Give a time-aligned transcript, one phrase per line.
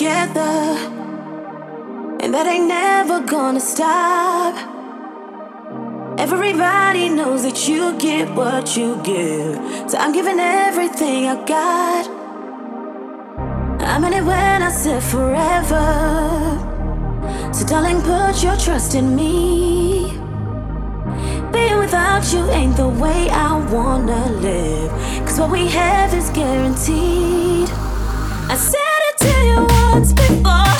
[0.00, 0.78] together.
[2.22, 4.54] And that ain't never gonna stop.
[6.18, 9.56] Everybody knows that you get what you give.
[9.90, 12.04] So I'm giving everything I got.
[13.92, 15.86] I meant it when I said forever.
[17.52, 20.12] So, darling, put your trust in me.
[21.52, 24.90] Being without you ain't the way I wanna live.
[25.26, 27.68] Cause what we have is guaranteed.
[28.52, 28.89] I said
[29.92, 30.79] once before.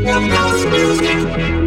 [0.00, 1.57] Music.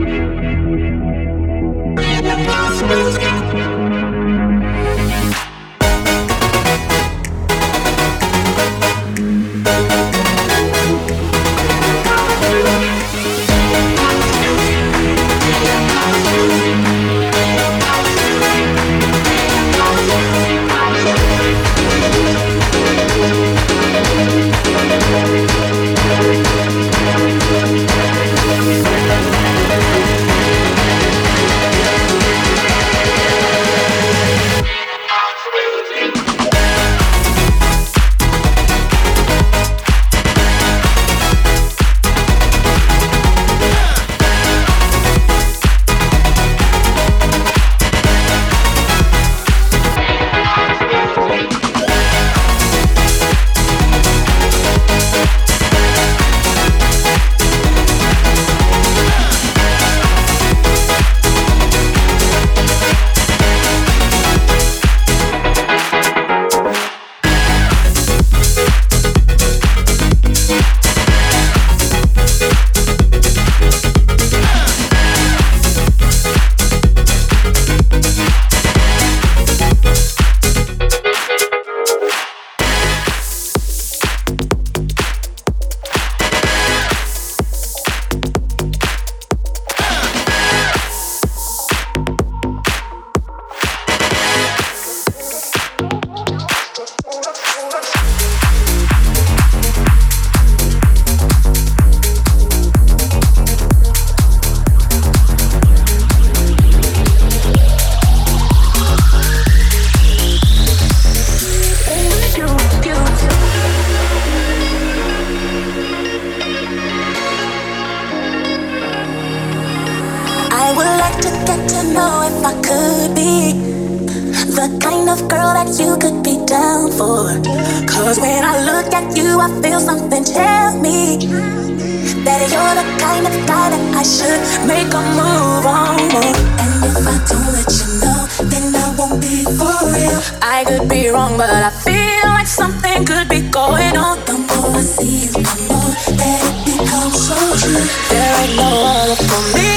[140.43, 144.19] I could be wrong, but I feel like something could be going on.
[144.25, 147.85] The more I see you, the more that it becomes so true.
[148.09, 149.70] There ain't no other for me,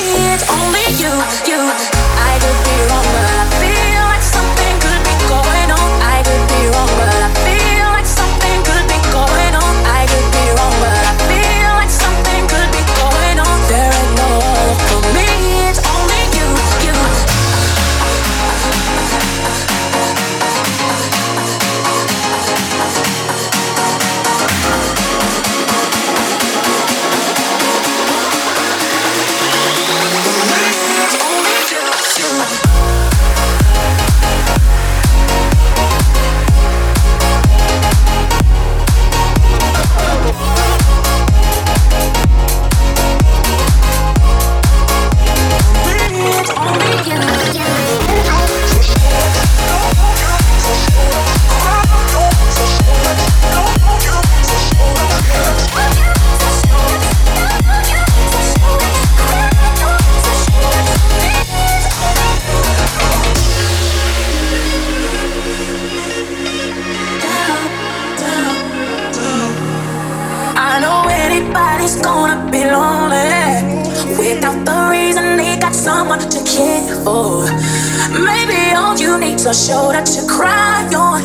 [79.64, 81.22] shoulder to cry on.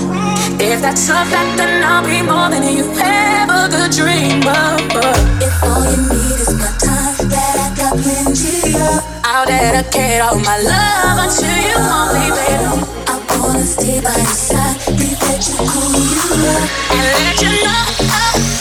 [0.61, 4.79] If that's a fact, then I'll be more than you ever could dream of.
[5.43, 10.39] If all you need is my time, that I got plenty of, I'll dedicate all
[10.39, 12.79] my love unto you only, baby.
[13.11, 17.51] I wanna stay by your side, be that you cool you love, and let you
[17.59, 17.83] know.
[18.07, 18.58] I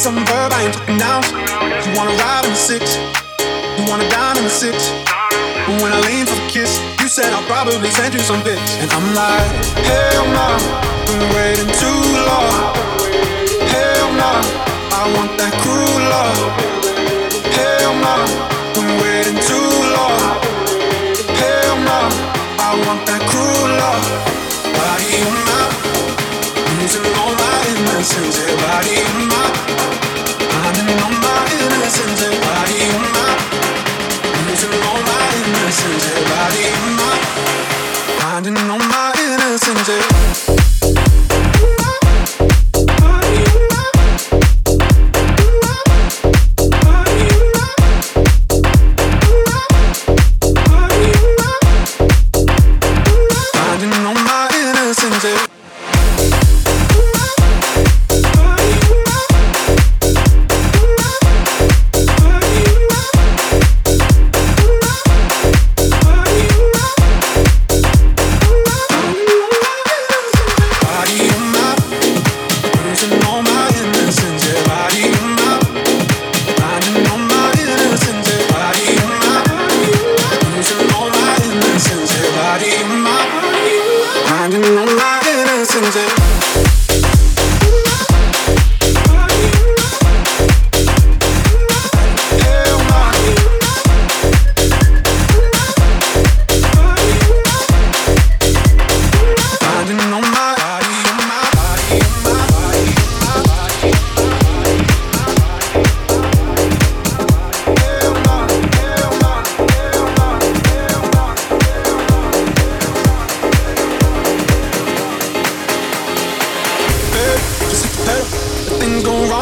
[0.00, 1.20] Some verb, I ain't talking now.
[1.84, 2.96] You wanna ride in the six,
[3.76, 4.88] you wanna dine in the six.
[5.68, 8.80] But when I lean for the kiss, you said I'll probably send you some pics.
[8.80, 9.52] And I'm like,
[9.84, 10.56] hell no,
[11.04, 12.72] been waiting too long.
[13.68, 14.32] Hell no,
[14.88, 16.48] I want that cruel love.
[17.52, 18.16] Hell no,
[18.72, 20.16] been waiting too long.
[21.36, 22.00] Hell no,
[22.56, 24.04] I want that cruel love.
[24.64, 25.69] Body on my,
[26.90, 28.38] losing all my innocence.
[28.38, 29.46] Yeah, body on my,
[31.02, 32.22] all my innocence.
[32.22, 33.30] Yeah, body on my,
[34.88, 36.04] all my innocence.
[36.06, 37.16] Yeah, body on my,
[38.18, 40.79] finding all my innocence.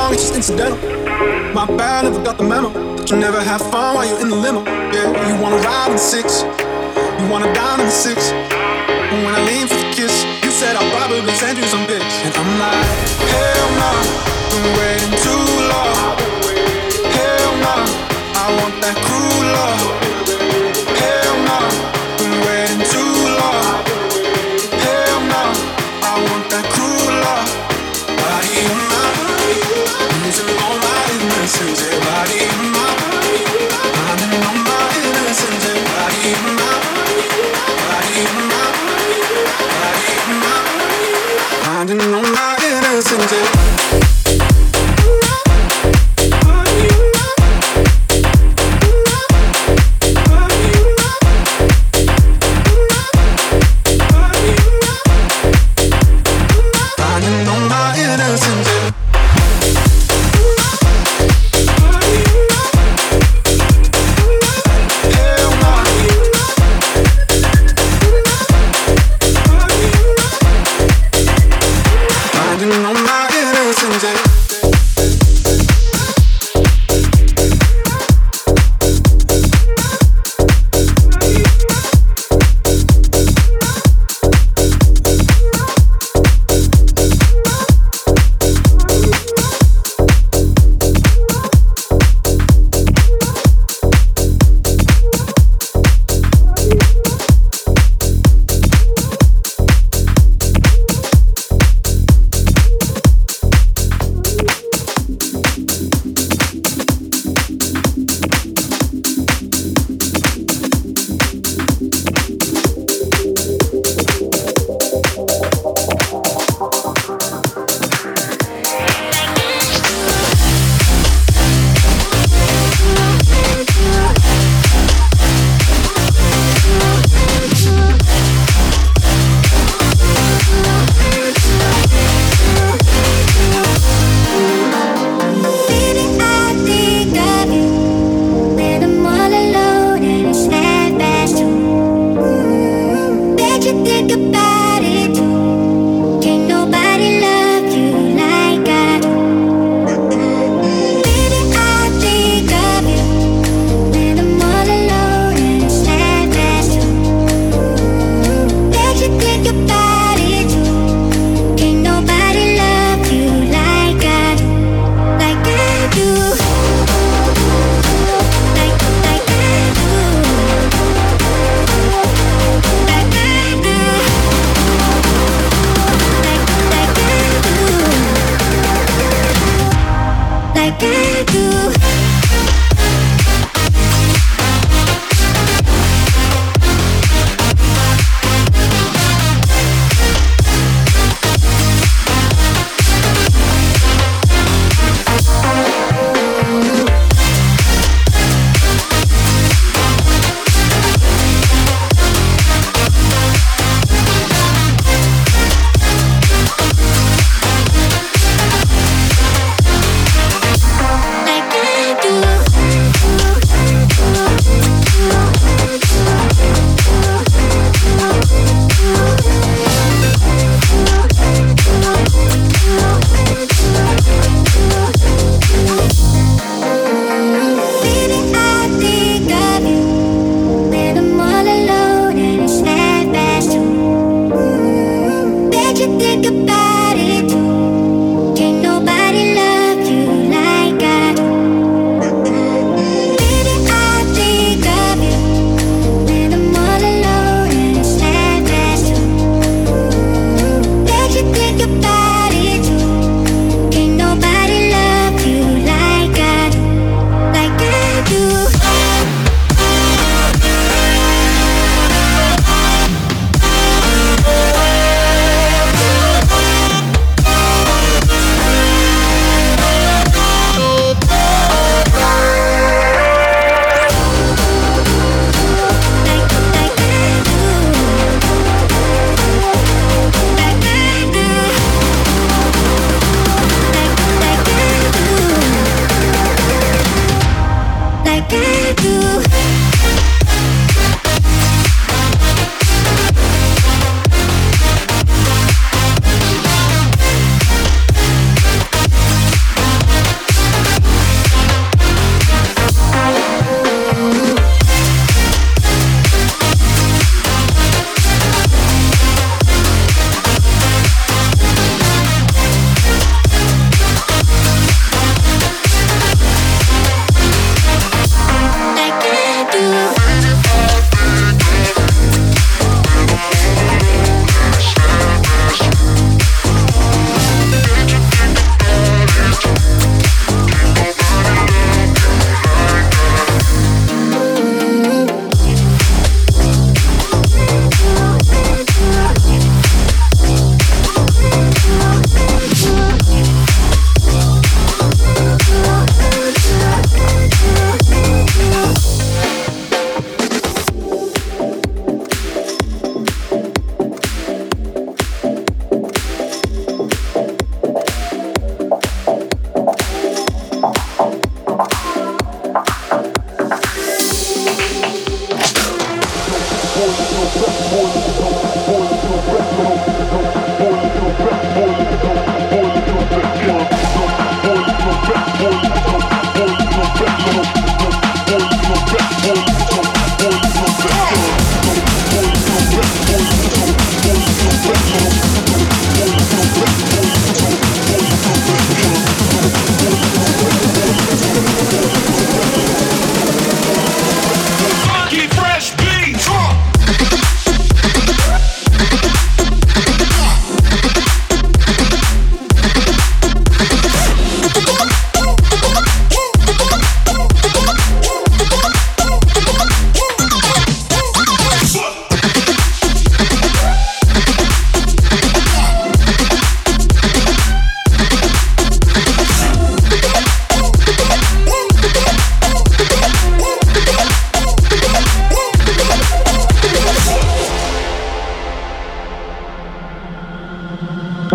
[0.08, 0.78] Go it's just incidental.
[1.54, 2.70] My bad, never got the memo.
[2.96, 4.64] That you never have fun while you're in the limo.
[4.64, 6.42] Yeah, you wanna ride in the six,
[7.20, 8.32] you wanna dine in the six.
[8.32, 12.14] And when I lean for the kiss, you said I'll probably send you some pics.
[12.24, 12.86] And I'm like,
[13.32, 13.92] hell no,
[14.50, 16.16] been waiting too long.
[17.16, 17.76] Hell no,
[18.42, 19.97] I want that cruel love.